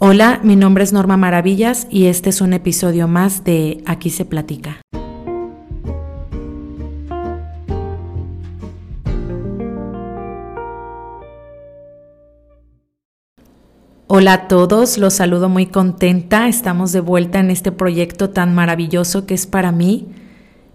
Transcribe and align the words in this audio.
Hola, 0.00 0.38
mi 0.44 0.54
nombre 0.54 0.84
es 0.84 0.92
Norma 0.92 1.16
Maravillas 1.16 1.88
y 1.90 2.04
este 2.04 2.30
es 2.30 2.40
un 2.40 2.52
episodio 2.52 3.08
más 3.08 3.42
de 3.42 3.82
Aquí 3.84 4.10
se 4.10 4.24
platica. 4.24 4.80
Hola 14.06 14.34
a 14.34 14.46
todos, 14.46 14.98
los 14.98 15.14
saludo 15.14 15.48
muy 15.48 15.66
contenta. 15.66 16.46
Estamos 16.46 16.92
de 16.92 17.00
vuelta 17.00 17.40
en 17.40 17.50
este 17.50 17.72
proyecto 17.72 18.30
tan 18.30 18.54
maravilloso 18.54 19.26
que 19.26 19.34
es 19.34 19.48
para 19.48 19.72
mí. 19.72 20.06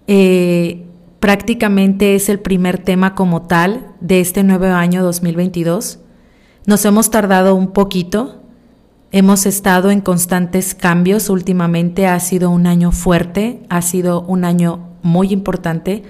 Eh, 0.07 0.83
prácticamente 1.21 2.15
es 2.15 2.27
el 2.27 2.41
primer 2.41 2.77
tema 2.77 3.15
como 3.15 3.43
tal 3.43 3.87
de 4.01 4.19
este 4.19 4.43
nuevo 4.43 4.65
año 4.65 5.01
2022. 5.01 5.99
Nos 6.65 6.83
hemos 6.83 7.09
tardado 7.09 7.55
un 7.55 7.71
poquito, 7.71 8.42
Hemos 9.15 9.45
estado 9.45 9.91
en 9.91 10.01
constantes 10.01 10.73
cambios 10.73 11.29
últimamente, 11.29 12.07
ha 12.07 12.19
sido 12.19 12.49
un 12.49 12.65
año 12.65 12.91
fuerte, 12.91 13.61
ha 13.69 13.83
sido 13.83 14.21
un 14.21 14.43
año 14.43 14.89
muy 15.03 15.31
importante, 15.31 16.01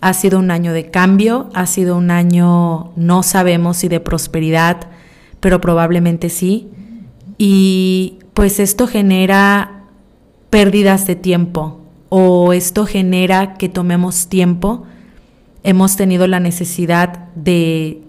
ha 0.00 0.14
sido 0.14 0.38
un 0.38 0.50
año 0.50 0.72
de 0.72 0.90
cambio, 0.90 1.50
ha 1.52 1.66
sido 1.66 1.98
un 1.98 2.10
año, 2.10 2.92
no 2.96 3.22
sabemos 3.22 3.76
si 3.76 3.88
de 3.88 4.00
prosperidad, 4.00 4.88
pero 5.38 5.60
probablemente 5.60 6.30
sí. 6.30 6.70
Y 7.36 8.20
pues 8.32 8.58
esto 8.58 8.86
genera 8.86 9.82
pérdidas 10.48 11.06
de 11.06 11.14
tiempo 11.14 11.82
o 12.08 12.54
esto 12.54 12.86
genera 12.86 13.58
que 13.58 13.68
tomemos 13.68 14.28
tiempo. 14.28 14.84
Hemos 15.62 15.96
tenido 15.96 16.26
la 16.26 16.40
necesidad 16.40 17.28
de 17.34 18.00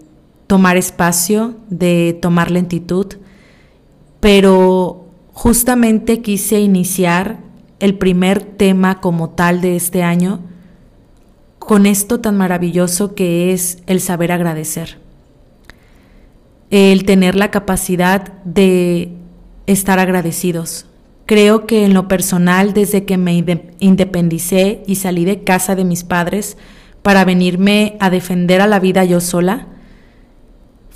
tomar 0.48 0.78
espacio, 0.78 1.56
de 1.70 2.18
tomar 2.22 2.50
lentitud, 2.50 3.08
pero 4.20 5.08
justamente 5.34 6.22
quise 6.22 6.60
iniciar 6.60 7.38
el 7.80 7.98
primer 7.98 8.44
tema 8.44 9.00
como 9.00 9.30
tal 9.30 9.62
de 9.62 9.76
este 9.76 10.04
año 10.04 10.42
con 11.60 11.86
esto 11.86 12.22
tan 12.22 12.38
maravilloso 12.38 13.14
que 13.14 13.52
es 13.52 13.80
el 13.88 14.00
saber 14.00 14.32
agradecer, 14.32 15.00
el 16.70 17.04
tener 17.04 17.36
la 17.36 17.52
capacidad 17.52 18.34
de 18.46 19.12
estar 19.66 20.00
agradecidos. 20.00 20.86
Creo 21.26 21.68
que 21.68 21.84
en 21.84 21.94
lo 21.94 22.08
personal, 22.08 22.74
desde 22.74 23.04
que 23.04 23.18
me 23.18 23.44
independicé 23.80 24.82
y 24.88 24.96
salí 24.96 25.26
de 25.26 25.44
casa 25.44 25.76
de 25.76 25.84
mis 25.84 26.06
padres 26.06 26.58
para 27.02 27.26
venirme 27.26 27.98
a 28.00 28.10
defender 28.10 28.62
a 28.62 28.68
la 28.68 28.80
vida 28.80 29.04
yo 29.04 29.20
sola, 29.20 29.68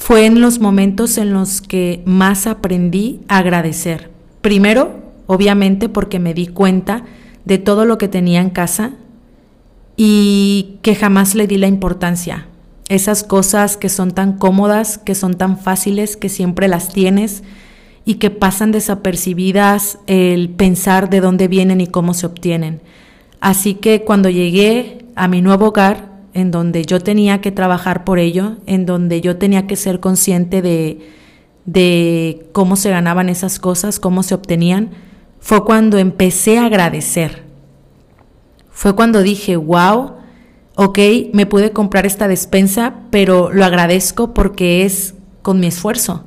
fue 0.02 0.25
en 0.25 0.41
los 0.41 0.59
momentos 0.59 1.19
en 1.19 1.31
los 1.31 1.61
que 1.61 2.02
más 2.05 2.47
aprendí 2.47 3.19
a 3.27 3.38
agradecer. 3.38 4.09
Primero, 4.41 4.95
obviamente, 5.27 5.89
porque 5.89 6.17
me 6.17 6.33
di 6.33 6.47
cuenta 6.47 7.03
de 7.45 7.59
todo 7.59 7.85
lo 7.85 7.99
que 7.99 8.07
tenía 8.07 8.41
en 8.41 8.49
casa 8.49 8.94
y 9.95 10.79
que 10.81 10.95
jamás 10.95 11.35
le 11.35 11.45
di 11.45 11.57
la 11.57 11.67
importancia. 11.67 12.47
Esas 12.89 13.23
cosas 13.23 13.77
que 13.77 13.89
son 13.89 14.09
tan 14.09 14.39
cómodas, 14.39 14.97
que 14.97 15.13
son 15.13 15.35
tan 15.35 15.59
fáciles, 15.59 16.17
que 16.17 16.29
siempre 16.29 16.67
las 16.67 16.89
tienes 16.89 17.44
y 18.03 18.16
que 18.16 18.31
pasan 18.31 18.72
desapercibidas 18.72 19.99
el 20.07 20.49
pensar 20.49 21.11
de 21.11 21.22
dónde 21.22 21.47
vienen 21.47 21.79
y 21.79 21.85
cómo 21.85 22.16
se 22.16 22.25
obtienen. 22.25 22.81
Así 23.39 23.75
que 23.75 24.03
cuando 24.03 24.31
llegué 24.31 25.05
a 25.16 25.27
mi 25.27 25.44
nuevo 25.44 25.67
hogar, 25.67 26.11
en 26.34 26.52
donde 26.52 26.86
yo 26.86 27.00
tenía 27.00 27.42
que 27.42 27.52
trabajar 27.52 28.04
por 28.04 28.20
ello, 28.20 28.58
en 28.66 28.86
donde 28.86 29.22
yo 29.22 29.38
tenía 29.38 29.68
que 29.68 29.76
ser 29.76 30.00
consciente 30.00 30.62
de, 30.62 32.46
cómo 32.52 32.76
se 32.76 32.90
ganaban 32.90 33.30
esas 33.30 33.60
cosas, 33.60 34.00
cómo 34.00 34.24
se 34.24 34.36
obtenían, 34.36 34.92
fue 35.40 35.64
cuando 35.66 35.98
empecé 35.98 36.58
a 36.58 36.66
agradecer. 36.66 37.44
Fue 38.70 38.96
cuando 38.96 39.22
dije, 39.22 39.58
wow, 39.58 40.14
ok, 40.76 41.00
me 41.34 41.46
pude 41.46 41.72
comprar 41.72 42.06
esta 42.06 42.28
despensa, 42.28 42.96
pero 43.09 43.52
lo 43.52 43.66
agradezco 43.66 44.34
porque 44.34 44.86
es 44.86 45.16
con 45.41 45.59
mi 45.59 45.68
esfuerzo. 45.68 46.25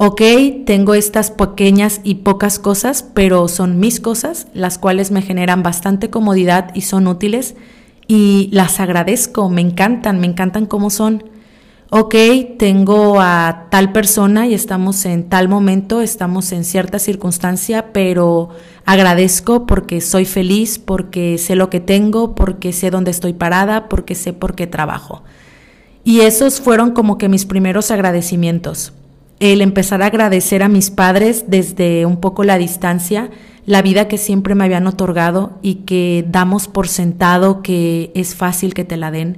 Ok, 0.00 0.22
tengo 0.64 0.94
estas 0.94 1.32
pequeñas 1.32 2.00
y 2.04 2.16
pocas 2.16 2.60
cosas, 2.60 3.04
pero 3.14 3.48
son 3.48 3.80
mis 3.80 3.98
cosas, 3.98 4.46
las 4.54 4.78
cuales 4.78 5.10
me 5.10 5.22
generan 5.22 5.64
bastante 5.64 6.08
comodidad 6.08 6.70
y 6.74 6.82
son 6.82 7.08
útiles 7.08 7.56
y 8.08 8.48
las 8.52 8.80
agradezco, 8.80 9.50
me 9.50 9.60
encantan, 9.60 10.18
me 10.18 10.26
encantan 10.26 10.66
cómo 10.66 10.88
son. 10.88 11.22
Ok, 11.90 12.14
tengo 12.58 13.20
a 13.20 13.66
tal 13.70 13.92
persona 13.92 14.46
y 14.46 14.54
estamos 14.54 15.06
en 15.06 15.28
tal 15.28 15.48
momento, 15.48 16.02
estamos 16.02 16.52
en 16.52 16.64
cierta 16.64 16.98
circunstancia, 16.98 17.92
pero 17.92 18.50
agradezco 18.84 19.66
porque 19.66 20.00
soy 20.00 20.24
feliz, 20.24 20.78
porque 20.78 21.38
sé 21.38 21.54
lo 21.54 21.70
que 21.70 21.80
tengo, 21.80 22.34
porque 22.34 22.72
sé 22.72 22.90
dónde 22.90 23.10
estoy 23.10 23.34
parada, 23.34 23.88
porque 23.88 24.14
sé 24.14 24.32
por 24.32 24.54
qué 24.54 24.66
trabajo. 24.66 25.22
Y 26.04 26.20
esos 26.20 26.60
fueron 26.60 26.92
como 26.92 27.18
que 27.18 27.28
mis 27.28 27.46
primeros 27.46 27.90
agradecimientos. 27.90 28.92
El 29.40 29.60
empezar 29.60 30.02
a 30.02 30.06
agradecer 30.06 30.62
a 30.62 30.68
mis 30.68 30.90
padres 30.90 31.44
desde 31.48 32.04
un 32.06 32.18
poco 32.18 32.44
la 32.44 32.58
distancia, 32.58 33.30
la 33.68 33.82
vida 33.82 34.08
que 34.08 34.16
siempre 34.16 34.54
me 34.54 34.64
habían 34.64 34.86
otorgado 34.86 35.58
y 35.60 35.84
que 35.84 36.24
damos 36.26 36.68
por 36.68 36.88
sentado 36.88 37.60
que 37.60 38.10
es 38.14 38.34
fácil 38.34 38.72
que 38.72 38.86
te 38.86 38.96
la 38.96 39.10
den. 39.10 39.36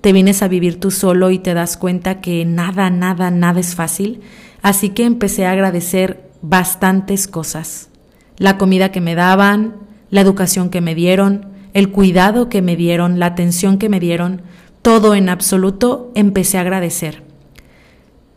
Te 0.00 0.12
vienes 0.12 0.40
a 0.42 0.46
vivir 0.46 0.78
tú 0.78 0.92
solo 0.92 1.32
y 1.32 1.40
te 1.40 1.52
das 1.52 1.76
cuenta 1.76 2.20
que 2.20 2.44
nada, 2.44 2.90
nada, 2.90 3.32
nada 3.32 3.58
es 3.58 3.74
fácil. 3.74 4.20
Así 4.62 4.90
que 4.90 5.04
empecé 5.04 5.46
a 5.46 5.50
agradecer 5.50 6.30
bastantes 6.42 7.26
cosas. 7.26 7.88
La 8.36 8.56
comida 8.56 8.92
que 8.92 9.00
me 9.00 9.16
daban, 9.16 9.74
la 10.10 10.20
educación 10.20 10.70
que 10.70 10.80
me 10.80 10.94
dieron, 10.94 11.46
el 11.72 11.90
cuidado 11.90 12.48
que 12.48 12.62
me 12.62 12.76
dieron, 12.76 13.18
la 13.18 13.26
atención 13.26 13.78
que 13.78 13.88
me 13.88 13.98
dieron, 13.98 14.42
todo 14.80 15.16
en 15.16 15.28
absoluto 15.28 16.12
empecé 16.14 16.58
a 16.58 16.60
agradecer. 16.60 17.24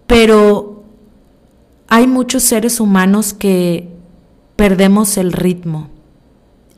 Pero 0.07 0.85
hay 1.87 2.07
muchos 2.07 2.41
seres 2.41 2.79
humanos 2.79 3.35
que 3.35 3.98
perdemos 4.59 5.15
el 5.15 5.31
ritmo 5.31 5.87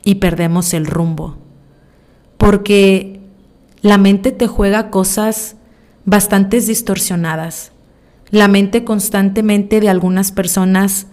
y 0.04 0.14
perdemos 0.14 0.72
el 0.72 0.86
rumbo, 0.86 1.34
porque 2.38 3.18
la 3.80 3.98
mente 3.98 4.30
te 4.30 4.46
juega 4.46 4.88
cosas 4.88 5.56
bastante 6.04 6.60
distorsionadas. 6.60 7.72
La 8.30 8.46
mente 8.46 8.84
constantemente 8.84 9.80
de 9.80 9.88
algunas 9.88 10.30
personas 10.30 11.08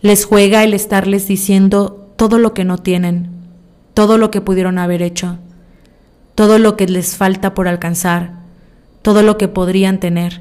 les 0.00 0.24
juega 0.24 0.64
el 0.64 0.72
estarles 0.72 1.28
diciendo 1.28 2.10
todo 2.16 2.38
lo 2.38 2.54
que 2.54 2.64
no 2.64 2.78
tienen, 2.78 3.28
todo 3.92 4.16
lo 4.16 4.30
que 4.30 4.40
pudieron 4.40 4.78
haber 4.78 5.02
hecho, 5.02 5.36
todo 6.34 6.58
lo 6.58 6.74
que 6.74 6.86
les 6.86 7.18
falta 7.18 7.52
por 7.52 7.68
alcanzar, 7.68 8.32
todo 9.02 9.22
lo 9.22 9.36
que 9.36 9.48
podrían 9.48 10.00
tener. 10.00 10.40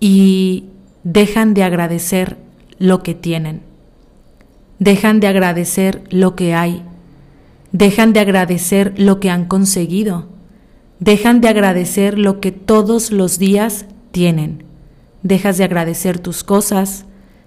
Y 0.00 0.64
dejan 1.04 1.54
de 1.54 1.62
agradecer 1.62 2.38
lo 2.80 3.04
que 3.04 3.14
tienen 3.14 3.70
dejan 4.82 5.20
de 5.20 5.28
agradecer 5.28 6.02
lo 6.10 6.34
que 6.34 6.54
hay, 6.54 6.82
dejan 7.70 8.12
de 8.12 8.18
agradecer 8.18 8.98
lo 8.98 9.20
que 9.20 9.30
han 9.30 9.44
conseguido, 9.44 10.26
dejan 10.98 11.40
de 11.40 11.46
agradecer 11.46 12.18
lo 12.18 12.40
que 12.40 12.50
todos 12.50 13.12
los 13.12 13.38
días 13.38 13.86
tienen, 14.10 14.64
dejas 15.22 15.56
de 15.56 15.62
agradecer 15.62 16.18
tus 16.18 16.42
cosas, 16.42 17.04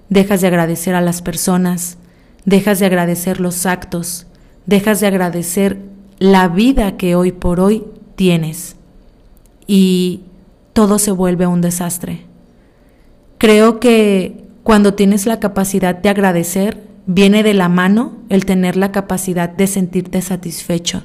dejas 0.08 0.40
de 0.40 0.48
agradecer 0.48 0.96
a 0.96 1.02
las 1.02 1.22
personas, 1.22 1.98
dejas 2.46 2.80
de 2.80 2.86
agradecer 2.86 3.42
los 3.42 3.66
actos, 3.66 4.28
dejas 4.66 5.02
de 5.02 5.08
agradecer 5.08 5.80
la 6.20 6.48
vida 6.48 6.96
que 6.96 7.16
hoy 7.16 7.34
por 7.34 7.60
hoy 7.60 7.84
tienes 8.16 8.78
y 9.68 10.22
todo 10.72 11.00
se 11.00 11.12
vuelve 11.12 11.48
un 11.48 11.60
desastre. 11.60 12.22
Creo 13.40 13.82
que 13.82 14.46
cuando 14.64 14.94
tienes 14.94 15.26
la 15.26 15.42
capacidad 15.42 15.96
de 15.96 16.08
agradecer, 16.08 16.85
viene 17.08 17.44
de 17.44 17.54
la 17.54 17.70
mano 17.70 18.14
el 18.30 18.46
tener 18.46 18.76
la 18.76 18.92
capacidad 18.92 19.50
de 19.50 19.68
sentirte 19.68 20.22
satisfecho, 20.22 21.04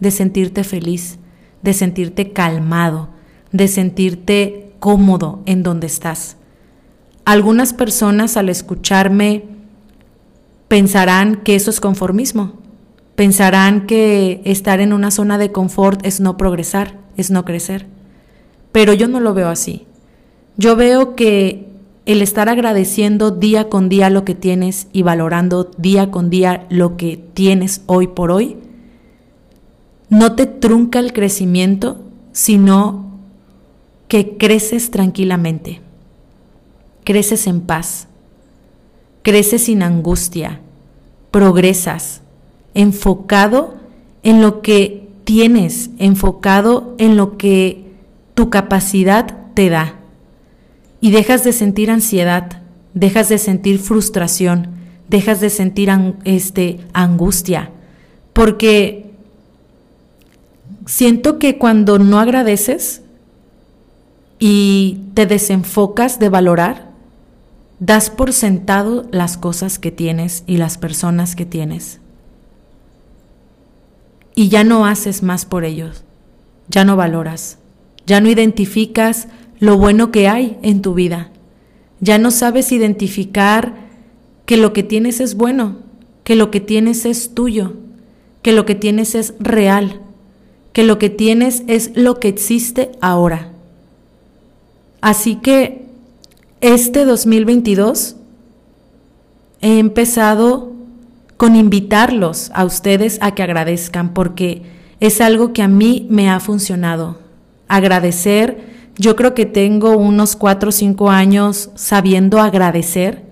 de 0.00 0.10
sentirte 0.10 0.64
feliz, 0.64 1.18
de 1.62 1.72
sentirte 1.72 2.32
calmado, 2.32 3.08
de 3.50 3.68
sentirte 3.68 4.72
cómodo 4.78 5.42
en 5.46 5.62
donde 5.62 5.86
estás. 5.86 6.36
Algunas 7.24 7.72
personas 7.72 8.36
al 8.36 8.48
escucharme 8.48 9.44
pensarán 10.68 11.36
que 11.36 11.54
eso 11.54 11.70
es 11.70 11.80
conformismo, 11.80 12.54
pensarán 13.14 13.86
que 13.86 14.42
estar 14.44 14.80
en 14.80 14.92
una 14.92 15.10
zona 15.10 15.38
de 15.38 15.52
confort 15.52 16.04
es 16.04 16.20
no 16.20 16.36
progresar, 16.36 16.98
es 17.16 17.30
no 17.30 17.44
crecer. 17.44 17.86
Pero 18.72 18.94
yo 18.94 19.06
no 19.06 19.20
lo 19.20 19.34
veo 19.34 19.48
así. 19.48 19.86
Yo 20.56 20.76
veo 20.76 21.14
que 21.14 21.71
el 22.04 22.22
estar 22.22 22.48
agradeciendo 22.48 23.30
día 23.30 23.68
con 23.68 23.88
día 23.88 24.10
lo 24.10 24.24
que 24.24 24.34
tienes 24.34 24.88
y 24.92 25.02
valorando 25.02 25.70
día 25.76 26.10
con 26.10 26.30
día 26.30 26.66
lo 26.68 26.96
que 26.96 27.16
tienes 27.16 27.82
hoy 27.86 28.08
por 28.08 28.30
hoy, 28.30 28.56
no 30.08 30.34
te 30.34 30.46
trunca 30.46 30.98
el 30.98 31.12
crecimiento, 31.12 32.00
sino 32.32 33.18
que 34.08 34.36
creces 34.36 34.90
tranquilamente, 34.90 35.80
creces 37.04 37.46
en 37.46 37.62
paz, 37.62 38.08
creces 39.22 39.64
sin 39.64 39.82
angustia, 39.82 40.60
progresas, 41.30 42.20
enfocado 42.74 43.74
en 44.22 44.42
lo 44.42 44.60
que 44.60 45.08
tienes, 45.24 45.90
enfocado 45.98 46.94
en 46.98 47.16
lo 47.16 47.38
que 47.38 47.92
tu 48.34 48.50
capacidad 48.50 49.52
te 49.54 49.70
da. 49.70 50.01
Y 51.02 51.10
dejas 51.10 51.44
de 51.44 51.52
sentir 51.52 51.90
ansiedad, 51.90 52.62
dejas 52.94 53.28
de 53.28 53.36
sentir 53.36 53.78
frustración, 53.78 54.68
dejas 55.08 55.40
de 55.40 55.50
sentir 55.50 55.90
este, 56.24 56.80
angustia, 56.94 57.70
porque 58.32 59.10
siento 60.86 61.38
que 61.38 61.58
cuando 61.58 61.98
no 61.98 62.18
agradeces 62.18 63.02
y 64.38 65.00
te 65.14 65.26
desenfocas 65.26 66.18
de 66.18 66.28
valorar, 66.28 66.92
das 67.78 68.08
por 68.08 68.32
sentado 68.32 69.08
las 69.10 69.36
cosas 69.36 69.80
que 69.80 69.90
tienes 69.90 70.44
y 70.46 70.56
las 70.56 70.78
personas 70.78 71.34
que 71.34 71.44
tienes. 71.44 72.00
Y 74.36 74.48
ya 74.48 74.62
no 74.62 74.86
haces 74.86 75.24
más 75.24 75.44
por 75.44 75.64
ellos, 75.64 76.04
ya 76.68 76.84
no 76.84 76.96
valoras, 76.96 77.58
ya 78.06 78.20
no 78.20 78.28
identificas 78.28 79.26
lo 79.62 79.78
bueno 79.78 80.10
que 80.10 80.26
hay 80.26 80.58
en 80.62 80.82
tu 80.82 80.92
vida, 80.92 81.30
ya 82.00 82.18
no 82.18 82.32
sabes 82.32 82.72
identificar 82.72 83.76
que 84.44 84.56
lo 84.56 84.72
que 84.72 84.82
tienes 84.82 85.20
es 85.20 85.36
bueno, 85.36 85.76
que 86.24 86.34
lo 86.34 86.50
que 86.50 86.58
tienes 86.58 87.06
es 87.06 87.32
tuyo, 87.32 87.74
que 88.42 88.50
lo 88.50 88.66
que 88.66 88.74
tienes 88.74 89.14
es 89.14 89.34
real, 89.38 90.00
que 90.72 90.82
lo 90.82 90.98
que 90.98 91.10
tienes 91.10 91.62
es 91.68 91.92
lo 91.94 92.18
que 92.18 92.26
existe 92.26 92.90
ahora. 93.00 93.52
Así 95.00 95.36
que 95.36 95.84
este 96.60 97.04
2022 97.04 98.16
he 99.60 99.78
empezado 99.78 100.72
con 101.36 101.54
invitarlos 101.54 102.50
a 102.52 102.64
ustedes 102.64 103.16
a 103.20 103.36
que 103.36 103.44
agradezcan 103.44 104.12
porque 104.12 104.62
es 104.98 105.20
algo 105.20 105.52
que 105.52 105.62
a 105.62 105.68
mí 105.68 106.08
me 106.10 106.28
ha 106.28 106.40
funcionado. 106.40 107.20
Agradecer, 107.68 108.71
yo 108.96 109.16
creo 109.16 109.34
que 109.34 109.46
tengo 109.46 109.96
unos 109.96 110.36
cuatro 110.36 110.68
o 110.68 110.72
cinco 110.72 111.10
años 111.10 111.70
sabiendo 111.74 112.40
agradecer. 112.40 113.24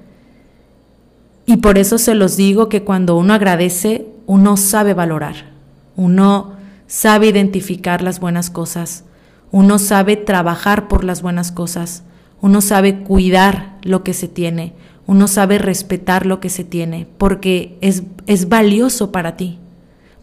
Y 1.46 1.58
por 1.58 1.78
eso 1.78 1.98
se 1.98 2.14
los 2.14 2.36
digo 2.36 2.68
que 2.68 2.84
cuando 2.84 3.16
uno 3.16 3.34
agradece, 3.34 4.06
uno 4.26 4.56
sabe 4.56 4.94
valorar, 4.94 5.52
uno 5.96 6.52
sabe 6.86 7.28
identificar 7.28 8.02
las 8.02 8.20
buenas 8.20 8.50
cosas, 8.50 9.04
uno 9.50 9.78
sabe 9.78 10.16
trabajar 10.16 10.86
por 10.86 11.02
las 11.02 11.22
buenas 11.22 11.50
cosas, 11.50 12.04
uno 12.40 12.60
sabe 12.60 13.02
cuidar 13.02 13.78
lo 13.82 14.04
que 14.04 14.14
se 14.14 14.28
tiene, 14.28 14.74
uno 15.06 15.26
sabe 15.26 15.58
respetar 15.58 16.26
lo 16.26 16.38
que 16.38 16.50
se 16.50 16.62
tiene, 16.62 17.08
porque 17.18 17.76
es, 17.80 18.04
es 18.26 18.48
valioso 18.48 19.10
para 19.10 19.36
ti, 19.36 19.58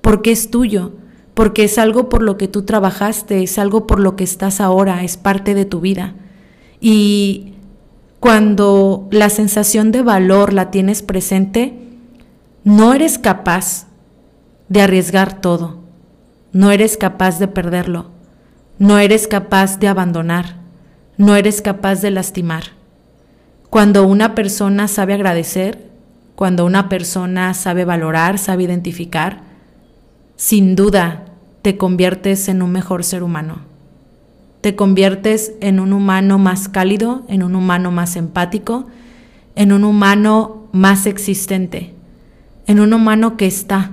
porque 0.02 0.32
es 0.32 0.50
tuyo, 0.50 0.94
porque 1.38 1.66
es 1.66 1.78
algo 1.78 2.10
por 2.10 2.24
lo 2.24 2.36
que 2.36 2.48
tú 2.48 2.64
trabajaste, 2.64 3.44
es 3.44 3.60
algo 3.60 3.86
por 3.86 4.00
lo 4.00 4.16
que 4.16 4.24
estás 4.24 4.60
ahora, 4.60 5.04
es 5.04 5.18
parte 5.18 5.54
de 5.54 5.66
tu 5.66 5.82
vida. 5.82 6.16
Y 6.82 7.54
cuando 8.20 9.08
la 9.12 9.30
sensación 9.30 9.92
de 9.92 10.02
valor 10.02 10.52
la 10.52 10.72
tienes 10.72 11.04
presente, 11.04 11.78
no 12.64 12.92
eres 12.92 13.20
capaz 13.20 13.86
de 14.68 14.82
arriesgar 14.82 15.40
todo, 15.40 15.78
no 16.54 16.72
eres 16.72 16.98
capaz 16.98 17.38
de 17.38 17.48
perderlo, 17.48 18.10
no 18.80 18.98
eres 18.98 19.28
capaz 19.28 19.78
de 19.78 19.90
abandonar, 19.90 20.56
no 21.18 21.36
eres 21.36 21.62
capaz 21.62 22.02
de 22.02 22.10
lastimar. 22.10 22.64
Cuando 23.70 24.08
una 24.08 24.34
persona 24.34 24.88
sabe 24.88 25.14
agradecer, 25.14 25.88
cuando 26.34 26.66
una 26.66 26.90
persona 26.90 27.54
sabe 27.54 27.86
valorar, 27.86 28.40
sabe 28.40 28.64
identificar, 28.64 29.44
sin 30.36 30.76
duda 30.76 31.27
te 31.68 31.76
conviertes 31.76 32.48
en 32.48 32.62
un 32.62 32.72
mejor 32.72 33.04
ser 33.04 33.24
humano 33.24 33.68
te 34.62 34.76
conviertes 34.76 35.54
en 35.62 35.80
un 35.80 35.94
humano 35.94 36.38
más 36.38 36.68
cálido, 36.68 37.24
en 37.28 37.44
un 37.44 37.56
humano 37.56 37.92
más 37.92 38.16
empático, 38.16 38.88
en 39.56 39.72
un 39.72 39.84
humano 39.84 40.68
más 40.72 41.06
existente, 41.06 41.94
en 42.66 42.80
un 42.80 42.94
humano 42.94 43.38
que 43.38 43.46
está. 43.46 43.92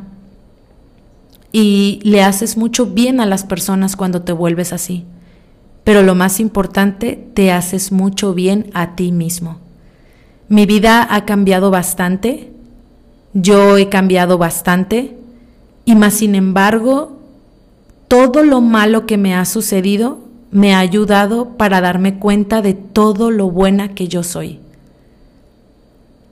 Y 1.52 2.00
le 2.02 2.22
haces 2.22 2.56
mucho 2.56 2.86
bien 2.86 3.20
a 3.20 3.26
las 3.26 3.44
personas 3.44 3.94
cuando 3.94 4.22
te 4.22 4.32
vuelves 4.32 4.72
así. 4.72 5.04
Pero 5.84 6.02
lo 6.02 6.14
más 6.14 6.40
importante, 6.40 7.24
te 7.34 7.52
haces 7.52 7.92
mucho 7.92 8.34
bien 8.34 8.70
a 8.74 8.96
ti 8.96 9.12
mismo. 9.12 9.58
Mi 10.48 10.66
vida 10.66 11.06
ha 11.08 11.24
cambiado 11.24 11.70
bastante, 11.70 12.52
yo 13.32 13.78
he 13.78 13.88
cambiado 13.88 14.38
bastante, 14.38 15.16
y 15.84 15.94
más 15.94 16.14
sin 16.14 16.34
embargo, 16.34 17.20
todo 18.14 18.44
lo 18.44 18.60
malo 18.60 19.06
que 19.06 19.16
me 19.16 19.34
ha 19.34 19.44
sucedido 19.44 20.20
me 20.52 20.72
ha 20.72 20.78
ayudado 20.78 21.56
para 21.56 21.80
darme 21.80 22.20
cuenta 22.20 22.62
de 22.62 22.72
todo 22.72 23.32
lo 23.32 23.50
buena 23.50 23.92
que 23.92 24.06
yo 24.06 24.22
soy. 24.22 24.60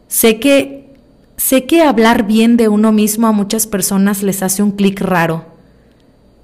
Sé 0.06 0.38
que 0.38 0.94
sé 1.36 1.64
que 1.64 1.82
hablar 1.82 2.24
bien 2.24 2.56
de 2.56 2.68
uno 2.68 2.92
mismo 2.92 3.26
a 3.26 3.32
muchas 3.32 3.66
personas 3.66 4.22
les 4.22 4.44
hace 4.44 4.62
un 4.62 4.70
clic 4.70 5.00
raro. 5.00 5.44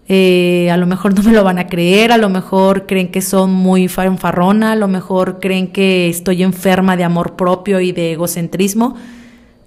Eh, 0.09 0.73
a 0.73 0.77
lo 0.77 0.89
mejor 0.89 1.15
no 1.15 1.23
me 1.23 1.33
lo 1.33 1.45
van 1.45 1.61
a 1.61 1.69
creer, 1.69 2.11
a 2.11 2.19
lo 2.19 2.31
mejor 2.31 2.87
creen 2.87 3.13
que 3.13 3.23
son 3.23 3.53
muy 3.53 3.87
fanfarrona, 3.87 4.73
a 4.73 4.77
lo 4.77 4.89
mejor 4.89 5.39
creen 5.39 5.69
que 5.69 6.09
estoy 6.09 6.43
enferma 6.43 6.97
de 6.97 7.05
amor 7.05 7.37
propio 7.37 7.79
y 7.79 7.93
de 7.93 8.15
egocentrismo, 8.15 8.97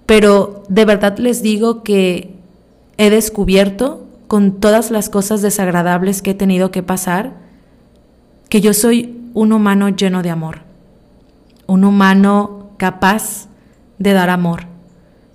pero 0.04 0.64
de 0.68 0.84
verdad 0.84 1.16
les 1.16 1.42
digo 1.42 1.82
que 1.82 2.34
he 2.98 3.08
descubierto 3.08 4.01
con 4.32 4.60
todas 4.60 4.90
las 4.90 5.10
cosas 5.10 5.42
desagradables 5.42 6.22
que 6.22 6.30
he 6.30 6.34
tenido 6.34 6.70
que 6.70 6.82
pasar, 6.82 7.34
que 8.48 8.62
yo 8.62 8.72
soy 8.72 9.20
un 9.34 9.52
humano 9.52 9.90
lleno 9.90 10.22
de 10.22 10.30
amor, 10.30 10.60
un 11.66 11.84
humano 11.84 12.70
capaz 12.78 13.48
de 13.98 14.14
dar 14.14 14.30
amor, 14.30 14.68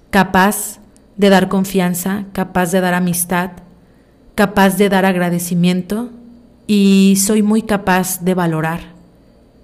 capaz 0.10 0.80
de 1.16 1.30
dar 1.30 1.48
confianza, 1.48 2.26
capaz 2.34 2.72
de 2.72 2.82
dar 2.82 2.96
amistad, 2.96 3.52
capaz 4.34 4.78
de 4.78 4.90
dar 4.90 5.06
agradecimiento 5.06 6.10
y 6.66 7.20
soy 7.24 7.44
muy 7.44 7.62
capaz 7.62 8.26
de 8.26 8.34
valorar. 8.34 8.80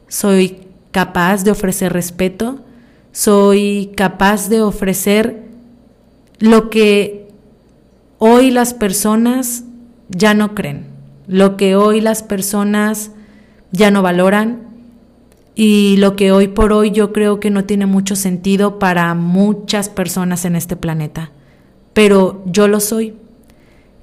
Soy 0.10 0.68
capaz 0.92 1.44
de 1.44 1.50
ofrecer 1.50 1.92
respeto, 1.92 2.60
soy 3.12 3.94
capaz 3.98 4.48
de 4.50 4.62
ofrecer 4.62 5.42
lo 6.38 6.70
que 6.70 7.23
hoy 8.26 8.52
las 8.52 8.74
personas 8.74 9.66
ya 10.08 10.34
no 10.34 10.56
creen, 10.56 10.86
lo 11.28 11.58
que 11.58 11.76
hoy 11.76 12.00
las 12.00 12.24
personas 12.24 13.12
ya 13.74 13.92
no 13.92 14.02
valoran 14.02 14.62
y 15.56 15.98
lo 15.98 16.16
que 16.16 16.32
hoy 16.32 16.48
por 16.48 16.72
hoy 16.72 16.92
yo 16.92 17.12
creo 17.12 17.42
que 17.42 17.50
no 17.50 17.66
tiene 17.66 17.86
mucho 17.86 18.16
sentido 18.16 18.80
para 18.80 19.14
muchas 19.14 19.90
personas 19.90 20.46
en 20.46 20.56
este 20.56 20.78
planeta. 20.78 21.32
Pero 21.92 22.42
yo 22.46 22.70
lo 22.70 22.80
soy. 22.80 23.14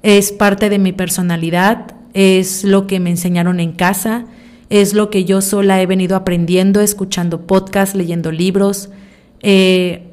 Es 0.03 0.31
parte 0.31 0.69
de 0.69 0.77
mi 0.77 0.91
personalidad, 0.91 1.95
es 2.13 2.63
lo 2.63 2.85
que 2.85 2.99
me 2.99 3.09
enseñaron 3.09 3.59
en 3.59 3.71
casa, 3.71 4.25
es 4.69 4.93
lo 4.93 5.09
que 5.09 5.25
yo 5.25 5.41
sola 5.41 5.81
he 5.81 5.87
venido 5.87 6.15
aprendiendo, 6.15 6.79
escuchando 6.81 7.47
podcasts, 7.47 7.95
leyendo 7.95 8.31
libros, 8.31 8.91
eh, 9.41 10.11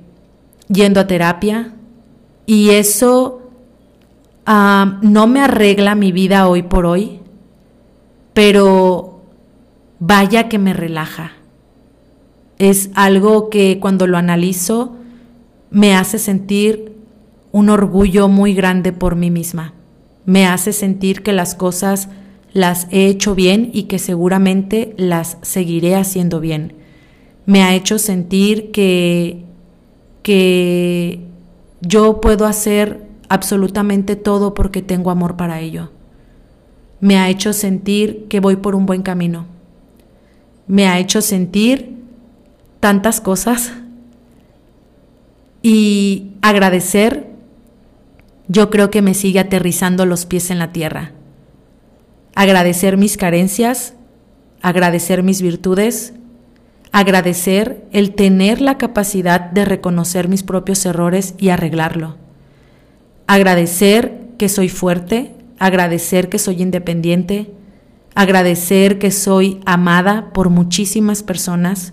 yendo 0.68 0.98
a 0.98 1.06
terapia. 1.06 1.74
Y 2.46 2.70
eso 2.70 3.47
ah, 4.48 4.98
no 5.02 5.26
me 5.26 5.40
arregla 5.40 5.94
mi 5.94 6.10
vida 6.10 6.48
hoy 6.48 6.62
por 6.62 6.86
hoy, 6.86 7.20
pero 8.32 9.20
vaya 10.00 10.48
que 10.48 10.58
me 10.58 10.72
relaja. 10.72 11.32
Es 12.58 12.90
algo 12.94 13.50
que 13.50 13.78
cuando 13.78 14.06
lo 14.06 14.16
analizo 14.16 14.96
me 15.70 15.94
hace 15.94 16.18
sentir 16.18 16.92
un 17.52 17.68
orgullo 17.68 18.28
muy 18.28 18.54
grande 18.54 18.92
por 18.92 19.16
mí 19.16 19.30
misma. 19.30 19.74
Me 20.24 20.46
hace 20.46 20.72
sentir 20.72 21.22
que 21.22 21.32
las 21.32 21.54
cosas 21.54 22.08
las 22.52 22.88
he 22.90 23.06
hecho 23.06 23.34
bien 23.34 23.70
y 23.74 23.84
que 23.84 23.98
seguramente 23.98 24.94
las 24.96 25.36
seguiré 25.42 25.94
haciendo 25.94 26.40
bien. 26.40 26.72
Me 27.44 27.62
ha 27.62 27.74
hecho 27.74 27.98
sentir 27.98 28.70
que, 28.70 29.44
que 30.22 31.20
yo 31.82 32.20
puedo 32.20 32.46
hacer 32.46 33.07
absolutamente 33.28 34.16
todo 34.16 34.54
porque 34.54 34.82
tengo 34.82 35.10
amor 35.10 35.36
para 35.36 35.60
ello. 35.60 35.90
Me 37.00 37.18
ha 37.18 37.28
hecho 37.28 37.52
sentir 37.52 38.26
que 38.28 38.40
voy 38.40 38.56
por 38.56 38.74
un 38.74 38.86
buen 38.86 39.02
camino 39.02 39.46
me 40.68 40.86
ha 40.86 40.98
hecho 40.98 41.22
sentir 41.22 41.96
tantas 42.78 43.20
cosas 43.20 43.72
y 45.62 46.34
agradecer, 46.42 47.26
yo 48.46 48.70
creo 48.70 48.90
que 48.90 49.02
me 49.02 49.14
sigue 49.14 49.40
aterrizando 49.40 50.06
los 50.06 50.26
pies 50.26 50.50
en 50.50 50.58
la 50.58 50.70
tierra. 50.72 51.12
Agradecer 52.34 52.96
mis 52.96 53.16
carencias, 53.16 53.94
agradecer 54.62 55.22
mis 55.22 55.42
virtudes, 55.42 56.12
agradecer 56.92 57.84
el 57.90 58.14
tener 58.14 58.60
la 58.60 58.78
capacidad 58.78 59.40
de 59.50 59.64
reconocer 59.64 60.28
mis 60.28 60.42
propios 60.42 60.84
errores 60.86 61.34
y 61.38 61.48
arreglarlo. 61.48 62.16
Agradecer 63.28 64.30
que 64.38 64.48
soy 64.48 64.70
fuerte, 64.70 65.34
agradecer 65.58 66.30
que 66.30 66.38
soy 66.38 66.62
independiente, 66.62 67.52
agradecer 68.14 68.98
que 68.98 69.10
soy 69.10 69.60
amada 69.66 70.30
por 70.32 70.48
muchísimas 70.48 71.22
personas, 71.22 71.92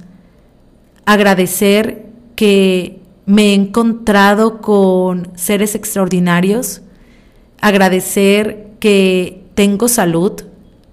agradecer 1.06 2.06
que 2.38 3.02
me 3.26 3.50
he 3.50 3.54
encontrado 3.54 4.62
con 4.62 5.30
seres 5.36 5.76
extraordinarios, 5.76 6.84
agradecer 7.60 8.70
que 8.80 9.44
tengo 9.56 9.90
salud. 9.90 10.42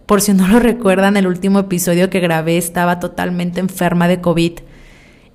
Por 0.06 0.22
si 0.22 0.32
no 0.32 0.48
lo 0.48 0.58
recuerdan, 0.58 1.16
el 1.16 1.28
último 1.28 1.60
episodio 1.60 2.10
que 2.10 2.18
grabé 2.18 2.58
estaba 2.58 2.98
totalmente 2.98 3.60
enferma 3.60 4.08
de 4.08 4.20
COVID 4.20 4.54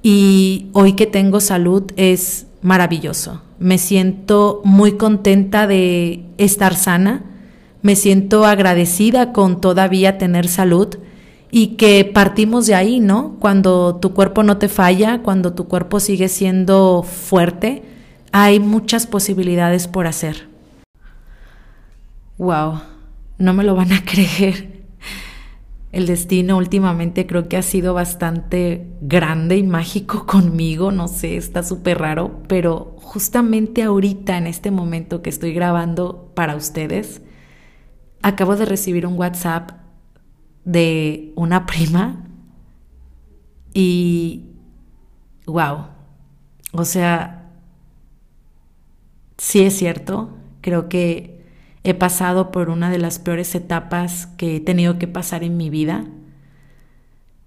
y 0.04 0.68
hoy 0.74 0.94
que 0.94 1.06
tengo 1.06 1.40
salud 1.40 1.86
es 1.96 2.47
maravilloso. 2.62 3.42
Me 3.60 3.78
siento 3.78 4.62
muy 4.64 4.94
contenta 4.94 5.68
de 5.68 6.26
estar 6.38 6.76
sana 6.76 7.24
me 7.82 7.96
siento 7.96 8.46
agradecida 8.46 9.32
con 9.32 9.62
todavía 9.62 10.18
tener 10.18 10.48
salud 10.48 10.98
y 11.52 11.78
que 11.78 12.04
partimos 12.04 12.68
de 12.68 12.76
ahí, 12.76 13.00
¿no? 13.00 13.38
Cuando 13.40 13.96
tu 13.96 14.14
cuerpo 14.14 14.44
no 14.44 14.58
te 14.58 14.68
falla, 14.68 15.22
cuando 15.22 15.54
tu 15.54 15.68
cuerpo 15.68 16.00
sigue 16.00 16.28
siendo 16.28 17.04
fuerte, 17.04 17.84
hay 18.32 18.60
muchas 18.60 19.08
posibilidades 19.08 19.88
por 19.88 20.08
hacer. 20.08 20.50
Wow, 22.38 22.82
no 23.38 23.54
me 23.54 23.64
lo 23.64 23.76
van 23.76 23.94
a 23.94 24.04
creer. 24.06 24.76
El 25.91 26.06
destino 26.06 26.58
últimamente 26.58 27.25
creo 27.25 27.48
que 27.48 27.58
ha 27.58 27.62
sido 27.62 27.94
bastante 27.94 28.88
grande 29.01 29.58
y 29.58 29.63
mágico 29.63 30.25
conmigo, 30.27 30.91
no 30.91 31.08
sé, 31.08 31.38
está 31.38 31.63
súper 31.63 32.00
raro, 32.00 32.44
pero 32.48 32.96
justamente 33.00 33.84
ahorita, 33.84 34.38
en 34.38 34.48
este 34.48 34.72
momento 34.72 35.22
que 35.22 35.29
estoy 35.29 35.53
grabando 35.53 36.32
para 36.36 36.56
ustedes, 36.56 37.22
acabo 38.22 38.56
de 38.56 38.65
recibir 38.65 39.08
un 39.08 39.17
WhatsApp 39.17 39.72
de 40.65 41.32
una 41.36 41.65
prima 41.65 42.25
y 43.74 44.48
wow, 45.46 45.86
o 46.74 46.84
sea, 46.84 47.50
sí 49.38 49.62
es 49.62 49.77
cierto, 49.77 50.38
creo 50.62 50.89
que 50.89 51.37
he 51.89 51.94
pasado 51.94 52.51
por 52.51 52.70
una 52.70 52.89
de 52.89 52.98
las 52.98 53.20
peores 53.20 53.56
etapas 53.56 54.27
que 54.38 54.58
he 54.58 54.60
tenido 54.60 55.00
que 55.00 55.08
pasar 55.08 55.44
en 55.44 55.58
mi 55.58 55.70
vida 55.70 56.06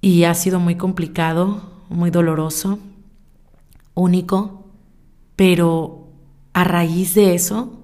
y 0.01 0.25
ha 0.25 0.35
sido 0.35 0.61
muy 0.61 0.77
complicado, 0.77 1.71
muy 1.91 2.11
doloroso, 2.11 2.79
único, 3.95 4.67
pero 5.37 6.09
a 6.53 6.65
raíz 6.65 7.15
de 7.15 7.35
eso 7.35 7.81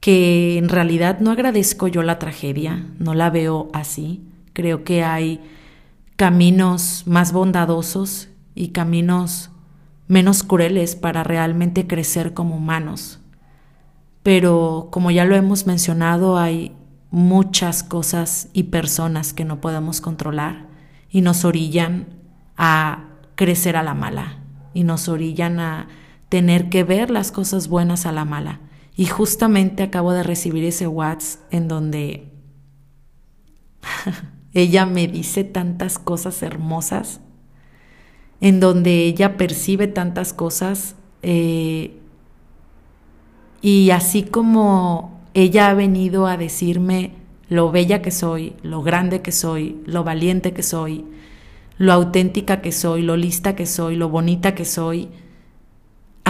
que 0.00 0.58
en 0.58 0.68
realidad 0.68 1.20
no 1.20 1.30
agradezco 1.30 1.88
yo 1.88 2.02
la 2.02 2.18
tragedia, 2.18 2.86
no 2.98 3.14
la 3.14 3.30
veo 3.30 3.68
así. 3.72 4.22
Creo 4.52 4.84
que 4.84 5.02
hay 5.02 5.40
caminos 6.16 7.04
más 7.06 7.32
bondadosos 7.32 8.28
y 8.54 8.68
caminos 8.68 9.50
menos 10.06 10.42
crueles 10.42 10.94
para 10.94 11.24
realmente 11.24 11.86
crecer 11.86 12.34
como 12.34 12.56
humanos. 12.56 13.18
Pero 14.24 14.88
como 14.90 15.10
ya 15.10 15.26
lo 15.26 15.36
hemos 15.36 15.66
mencionado, 15.66 16.38
hay 16.38 16.74
muchas 17.10 17.82
cosas 17.82 18.48
y 18.54 18.64
personas 18.64 19.34
que 19.34 19.44
no 19.44 19.60
podemos 19.60 20.00
controlar 20.00 20.66
y 21.10 21.20
nos 21.20 21.44
orillan 21.44 22.06
a 22.56 23.04
crecer 23.34 23.76
a 23.76 23.82
la 23.82 23.92
mala 23.92 24.38
y 24.72 24.82
nos 24.82 25.08
orillan 25.08 25.60
a 25.60 25.88
tener 26.30 26.70
que 26.70 26.84
ver 26.84 27.10
las 27.10 27.32
cosas 27.32 27.68
buenas 27.68 28.06
a 28.06 28.12
la 28.12 28.24
mala. 28.24 28.60
Y 28.96 29.04
justamente 29.06 29.82
acabo 29.82 30.12
de 30.12 30.22
recibir 30.22 30.64
ese 30.64 30.86
WhatsApp 30.86 31.42
en 31.52 31.68
donde 31.68 32.32
ella 34.54 34.86
me 34.86 35.06
dice 35.06 35.44
tantas 35.44 35.98
cosas 35.98 36.42
hermosas, 36.42 37.20
en 38.40 38.58
donde 38.58 39.04
ella 39.04 39.36
percibe 39.36 39.86
tantas 39.86 40.32
cosas. 40.32 40.96
Eh, 41.20 42.00
y 43.64 43.92
así 43.92 44.24
como 44.24 45.22
ella 45.32 45.70
ha 45.70 45.74
venido 45.74 46.26
a 46.26 46.36
decirme 46.36 47.12
lo 47.48 47.72
bella 47.72 48.02
que 48.02 48.10
soy, 48.10 48.52
lo 48.62 48.82
grande 48.82 49.22
que 49.22 49.32
soy, 49.32 49.80
lo 49.86 50.04
valiente 50.04 50.52
que 50.52 50.62
soy, 50.62 51.06
lo 51.78 51.94
auténtica 51.94 52.60
que 52.60 52.72
soy, 52.72 53.00
lo 53.00 53.16
lista 53.16 53.56
que 53.56 53.64
soy, 53.64 53.96
lo 53.96 54.10
bonita 54.10 54.54
que 54.54 54.66
soy, 54.66 55.08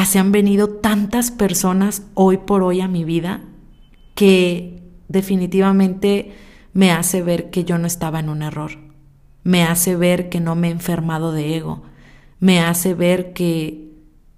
se 0.04 0.20
han 0.20 0.30
venido 0.30 0.68
tantas 0.68 1.32
personas 1.32 2.04
hoy 2.14 2.36
por 2.38 2.62
hoy 2.62 2.80
a 2.80 2.86
mi 2.86 3.02
vida 3.02 3.40
que 4.14 4.84
definitivamente 5.08 6.32
me 6.72 6.92
hace 6.92 7.20
ver 7.20 7.50
que 7.50 7.64
yo 7.64 7.78
no 7.78 7.88
estaba 7.88 8.20
en 8.20 8.28
un 8.28 8.42
error. 8.42 8.78
Me 9.42 9.64
hace 9.64 9.96
ver 9.96 10.28
que 10.28 10.38
no 10.38 10.54
me 10.54 10.68
he 10.68 10.70
enfermado 10.70 11.32
de 11.32 11.56
ego. 11.56 11.82
Me 12.38 12.60
hace 12.60 12.94
ver 12.94 13.32
que 13.32 13.90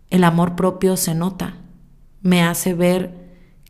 el 0.09 0.25
amor 0.25 0.57
propio 0.57 0.97
se 0.97 1.15
nota. 1.15 1.59
Me 2.27 2.43
hace 2.43 2.75
ver 2.75 3.15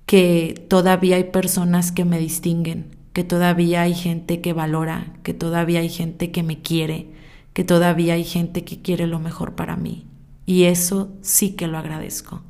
que 0.07 0.65
todavía 0.69 1.17
hay 1.17 1.25
personas 1.25 1.93
que 1.93 2.07
me 2.07 2.19
distinguen, 2.19 2.97
que 3.13 3.23
todavía 3.23 3.83
hay 3.83 3.93
gente 3.93 4.41
que 4.41 4.55
valora, 4.55 5.13
que 5.23 5.35
todavía 5.35 5.81
hay 5.81 5.91
gente 5.91 6.31
que 6.31 6.43
me 6.43 6.63
quiere, 6.63 7.11
que 7.53 7.65
todavía 7.65 8.15
hay 8.15 8.25
gente 8.25 8.65
que 8.65 8.81
quiere 8.81 9.07
lo 9.07 9.19
mejor 9.19 9.57
para 9.57 9.77
mí. 9.77 10.07
Y 10.47 10.63
eso 10.65 11.13
sí 11.21 11.51
que 11.51 11.67
lo 11.67 11.77
agradezco. 11.77 12.41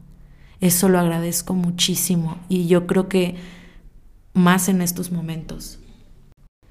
Eso 0.60 0.88
lo 0.88 1.00
agradezco 1.00 1.54
muchísimo 1.54 2.38
y 2.48 2.68
yo 2.68 2.86
creo 2.86 3.08
que 3.08 3.34
más 4.32 4.68
en 4.68 4.82
estos 4.82 5.10
momentos. 5.10 5.80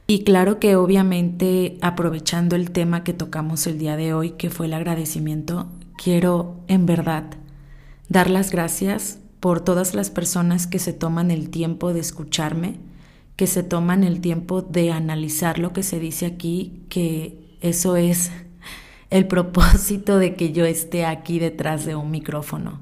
Y 0.07 0.23
claro 0.23 0.61
que 0.61 0.77
obviamente 0.77 1.77
aprovechando 1.81 2.55
el 2.55 2.71
tema 2.71 3.03
que 3.03 3.11
tocamos 3.11 3.67
el 3.67 3.79
día 3.79 3.97
de 3.97 4.13
hoy, 4.13 4.31
que 4.37 4.49
fue 4.49 4.67
el 4.67 4.73
agradecimiento, 4.75 5.67
quiero 6.01 6.61
en 6.69 6.85
verdad 6.85 7.25
dar 8.07 8.29
las 8.29 8.49
gracias 8.49 9.19
por 9.45 9.61
todas 9.61 9.93
las 9.93 10.09
personas 10.09 10.65
que 10.65 10.79
se 10.79 10.91
toman 10.91 11.29
el 11.29 11.51
tiempo 11.51 11.93
de 11.93 11.99
escucharme, 11.99 12.79
que 13.35 13.45
se 13.45 13.61
toman 13.61 14.03
el 14.03 14.19
tiempo 14.19 14.63
de 14.63 14.91
analizar 14.91 15.59
lo 15.59 15.71
que 15.71 15.83
se 15.83 15.99
dice 15.99 16.25
aquí, 16.25 16.81
que 16.89 17.55
eso 17.61 17.95
es 17.95 18.31
el 19.11 19.27
propósito 19.27 20.17
de 20.17 20.33
que 20.33 20.51
yo 20.51 20.65
esté 20.65 21.05
aquí 21.05 21.37
detrás 21.37 21.85
de 21.85 21.95
un 21.95 22.09
micrófono. 22.09 22.81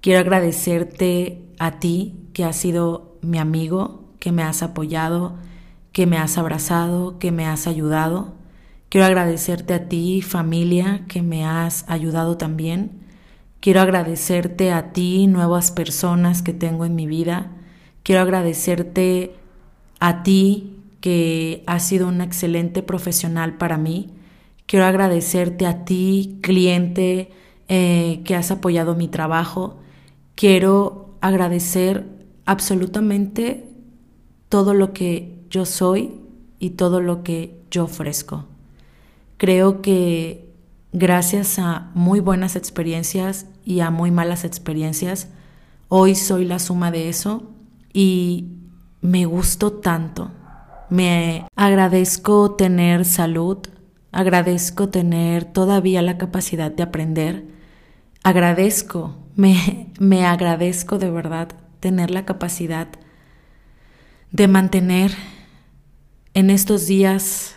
Quiero 0.00 0.20
agradecerte 0.20 1.44
a 1.58 1.78
ti 1.78 2.14
que 2.32 2.44
has 2.44 2.56
sido 2.56 3.18
mi 3.20 3.36
amigo, 3.36 4.14
que 4.18 4.32
me 4.32 4.44
has 4.44 4.62
apoyado, 4.62 5.34
que 5.92 6.06
me 6.06 6.16
has 6.16 6.38
abrazado, 6.38 7.18
que 7.18 7.32
me 7.32 7.44
has 7.44 7.66
ayudado. 7.66 8.32
Quiero 8.88 9.06
agradecerte 9.06 9.74
a 9.74 9.90
ti, 9.90 10.22
familia, 10.22 11.04
que 11.06 11.20
me 11.20 11.44
has 11.44 11.84
ayudado 11.86 12.38
también. 12.38 13.02
Quiero 13.62 13.80
agradecerte 13.80 14.72
a 14.72 14.92
ti, 14.92 15.28
nuevas 15.28 15.70
personas 15.70 16.42
que 16.42 16.52
tengo 16.52 16.84
en 16.84 16.96
mi 16.96 17.06
vida. 17.06 17.52
Quiero 18.02 18.22
agradecerte 18.22 19.36
a 20.00 20.24
ti, 20.24 20.80
que 21.00 21.62
has 21.68 21.86
sido 21.86 22.08
un 22.08 22.22
excelente 22.22 22.82
profesional 22.82 23.58
para 23.58 23.78
mí. 23.78 24.10
Quiero 24.66 24.84
agradecerte 24.84 25.66
a 25.66 25.84
ti, 25.84 26.40
cliente, 26.42 27.30
eh, 27.68 28.22
que 28.24 28.34
has 28.34 28.50
apoyado 28.50 28.96
mi 28.96 29.06
trabajo. 29.06 29.78
Quiero 30.34 31.14
agradecer 31.20 32.04
absolutamente 32.46 33.70
todo 34.48 34.74
lo 34.74 34.92
que 34.92 35.38
yo 35.50 35.66
soy 35.66 36.20
y 36.58 36.70
todo 36.70 37.00
lo 37.00 37.22
que 37.22 37.62
yo 37.70 37.84
ofrezco. 37.84 38.44
Creo 39.36 39.82
que 39.82 40.52
gracias 40.92 41.60
a 41.60 41.92
muy 41.94 42.18
buenas 42.18 42.56
experiencias 42.56 43.46
y 43.64 43.80
a 43.80 43.90
muy 43.90 44.10
malas 44.10 44.44
experiencias, 44.44 45.28
hoy 45.88 46.14
soy 46.14 46.44
la 46.44 46.58
suma 46.58 46.90
de 46.90 47.08
eso 47.08 47.50
y 47.92 48.48
me 49.00 49.26
gustó 49.26 49.72
tanto. 49.72 50.30
Me 50.90 51.46
agradezco 51.56 52.54
tener 52.54 53.04
salud, 53.04 53.58
Agradezco 54.12 54.90
tener 54.90 55.46
todavía 55.46 56.02
la 56.02 56.18
capacidad 56.18 56.70
de 56.70 56.82
aprender. 56.82 57.46
Agradezco, 58.22 59.16
me, 59.34 59.90
me 59.98 60.26
agradezco 60.26 60.98
de 60.98 61.10
verdad 61.10 61.48
tener 61.80 62.10
la 62.10 62.26
capacidad 62.26 62.88
de 64.30 64.48
mantener 64.48 65.12
en 66.34 66.50
estos 66.50 66.86
días 66.86 67.56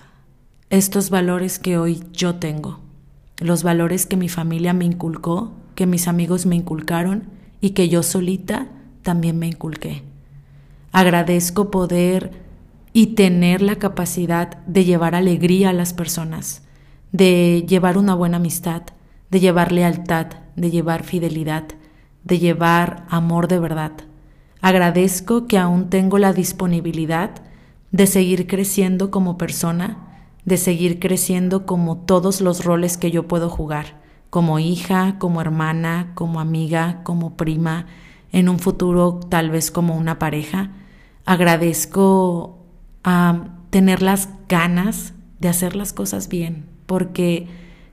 estos 0.70 1.10
valores 1.10 1.60
que 1.60 1.78
hoy 1.78 2.04
yo 2.14 2.36
tengo, 2.36 2.80
los 3.38 3.62
valores 3.64 4.06
que 4.06 4.16
mi 4.16 4.30
familia 4.30 4.74
me 4.74 4.86
inculcó, 4.86 5.54
que 5.76 5.86
mis 5.86 6.08
amigos 6.08 6.46
me 6.46 6.56
inculcaron 6.56 7.30
y 7.62 7.72
que 7.72 7.90
yo 7.90 8.04
solita 8.04 8.68
también 9.04 9.38
me 9.38 9.48
inculqué. 9.48 10.04
Agradezco 10.92 11.70
poder 11.70 12.32
y 12.94 13.08
tener 13.08 13.62
la 13.62 13.76
capacidad 13.76 14.58
de 14.66 14.86
llevar 14.86 15.16
alegría 15.16 15.70
a 15.70 15.74
las 15.74 15.94
personas, 15.94 16.64
de 17.12 17.66
llevar 17.68 17.98
una 17.98 18.16
buena 18.16 18.38
amistad, 18.38 18.84
de 19.30 19.40
llevar 19.42 19.72
lealtad, 19.72 20.28
de 20.56 20.72
llevar 20.72 21.04
fidelidad, 21.04 21.66
de 22.24 22.40
llevar 22.40 23.06
amor 23.10 23.48
de 23.48 23.60
verdad. 23.60 23.92
Agradezco 24.62 25.46
que 25.46 25.58
aún 25.58 25.90
tengo 25.90 26.18
la 26.18 26.34
disponibilidad 26.34 27.32
de 27.92 28.08
seguir 28.08 28.48
creciendo 28.48 29.12
como 29.12 29.38
persona, 29.38 29.98
de 30.46 30.58
seguir 30.58 31.00
creciendo 31.00 31.66
como 31.66 31.98
todos 31.98 32.40
los 32.42 32.64
roles 32.64 32.98
que 32.98 33.12
yo 33.12 33.28
puedo 33.28 33.50
jugar, 33.50 34.05
como 34.36 34.60
hija, 34.60 35.16
como 35.18 35.40
hermana, 35.40 36.12
como 36.14 36.42
amiga, 36.42 37.04
como 37.04 37.38
prima, 37.38 37.86
en 38.34 38.50
un 38.50 38.60
futuro 38.60 39.22
tal 39.30 39.50
vez 39.50 39.72
como 39.72 39.96
una 39.96 40.20
pareja. 40.20 40.72
Agradezco 41.24 42.60
a 43.06 43.46
tener 43.70 44.02
las 44.02 44.28
ganas 44.50 45.14
de 45.40 45.48
hacer 45.48 45.78
las 45.78 45.94
cosas 45.94 46.28
bien, 46.28 46.66
porque 46.86 47.48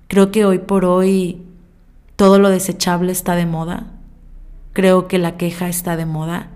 creo 0.09 0.33
que 0.33 0.45
hoy 0.45 0.59
por 0.59 0.85
hoy 0.85 1.47
todo 2.17 2.41
lo 2.41 2.49
desechable 2.49 3.13
está 3.13 3.37
de 3.37 3.47
moda, 3.47 3.93
creo 4.73 5.07
que 5.07 5.19
la 5.19 5.37
queja 5.37 5.69
está 5.69 5.97
de 5.97 6.07
moda, 6.07 6.49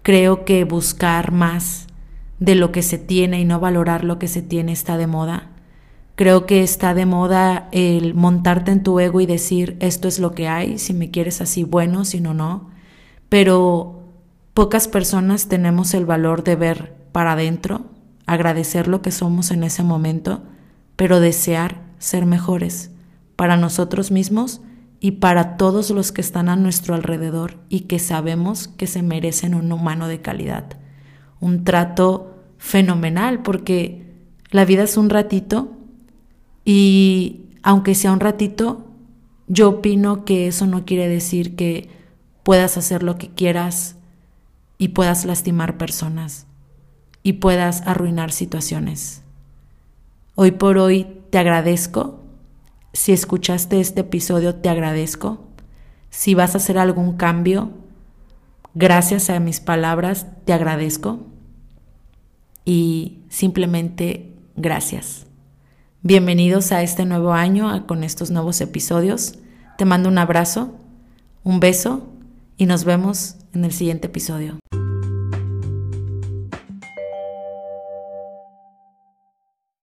creo 0.00 0.46
que 0.46 0.64
buscar 0.64 1.30
más 1.30 1.88
de 2.38 2.54
lo 2.54 2.72
que 2.72 2.80
se 2.80 2.96
tiene 2.96 3.38
y 3.38 3.44
no 3.44 3.60
valorar 3.60 4.02
lo 4.02 4.18
que 4.18 4.28
se 4.28 4.40
tiene 4.40 4.72
está 4.72 4.96
de 4.96 5.08
moda. 5.08 5.50
Creo 6.20 6.44
que 6.44 6.62
está 6.62 6.92
de 6.92 7.06
moda 7.06 7.70
el 7.72 8.12
montarte 8.12 8.72
en 8.72 8.82
tu 8.82 9.00
ego 9.00 9.22
y 9.22 9.26
decir 9.26 9.78
esto 9.80 10.06
es 10.06 10.18
lo 10.18 10.32
que 10.32 10.48
hay, 10.48 10.76
si 10.76 10.92
me 10.92 11.10
quieres 11.10 11.40
así 11.40 11.64
bueno, 11.64 12.04
si 12.04 12.20
no, 12.20 12.34
no. 12.34 12.68
Pero 13.30 14.02
pocas 14.52 14.86
personas 14.86 15.48
tenemos 15.48 15.94
el 15.94 16.04
valor 16.04 16.44
de 16.44 16.56
ver 16.56 16.94
para 17.12 17.32
adentro 17.32 17.86
agradecer 18.26 18.86
lo 18.86 19.00
que 19.00 19.12
somos 19.12 19.50
en 19.50 19.64
ese 19.64 19.82
momento, 19.82 20.42
pero 20.94 21.20
desear 21.20 21.80
ser 21.98 22.26
mejores 22.26 22.90
para 23.34 23.56
nosotros 23.56 24.10
mismos 24.10 24.60
y 25.00 25.12
para 25.12 25.56
todos 25.56 25.88
los 25.88 26.12
que 26.12 26.20
están 26.20 26.50
a 26.50 26.56
nuestro 26.56 26.94
alrededor 26.94 27.56
y 27.70 27.84
que 27.84 27.98
sabemos 27.98 28.68
que 28.68 28.86
se 28.86 29.02
merecen 29.02 29.54
un 29.54 29.72
humano 29.72 30.06
de 30.06 30.20
calidad. 30.20 30.66
Un 31.40 31.64
trato 31.64 32.44
fenomenal 32.58 33.40
porque 33.40 34.04
la 34.50 34.66
vida 34.66 34.82
es 34.82 34.98
un 34.98 35.08
ratito 35.08 35.78
y 36.64 37.42
aunque 37.62 37.94
sea 37.94 38.12
un 38.12 38.20
ratito, 38.20 38.86
yo 39.48 39.68
opino 39.68 40.24
que 40.24 40.46
eso 40.46 40.66
no 40.66 40.84
quiere 40.84 41.08
decir 41.08 41.56
que 41.56 41.88
puedas 42.42 42.76
hacer 42.76 43.02
lo 43.02 43.18
que 43.18 43.30
quieras 43.30 43.96
y 44.78 44.88
puedas 44.88 45.24
lastimar 45.24 45.76
personas 45.76 46.46
y 47.22 47.34
puedas 47.34 47.82
arruinar 47.86 48.32
situaciones. 48.32 49.22
Hoy 50.34 50.52
por 50.52 50.78
hoy 50.78 51.06
te 51.30 51.38
agradezco. 51.38 52.20
Si 52.92 53.12
escuchaste 53.12 53.80
este 53.80 54.00
episodio, 54.00 54.54
te 54.54 54.68
agradezco. 54.68 55.44
Si 56.08 56.34
vas 56.34 56.54
a 56.54 56.58
hacer 56.58 56.78
algún 56.78 57.16
cambio, 57.16 57.72
gracias 58.74 59.30
a 59.30 59.38
mis 59.38 59.60
palabras, 59.60 60.26
te 60.44 60.52
agradezco. 60.52 61.20
Y 62.64 63.18
simplemente 63.28 64.32
gracias. 64.56 65.26
Bienvenidos 66.02 66.72
a 66.72 66.82
este 66.82 67.04
nuevo 67.04 67.34
año 67.34 67.86
con 67.86 68.04
estos 68.04 68.30
nuevos 68.30 68.62
episodios. 68.62 69.34
Te 69.76 69.84
mando 69.84 70.08
un 70.08 70.16
abrazo, 70.16 70.74
un 71.44 71.60
beso 71.60 72.08
y 72.56 72.64
nos 72.64 72.84
vemos 72.84 73.36
en 73.52 73.66
el 73.66 73.72
siguiente 73.72 74.06
episodio. 74.06 74.58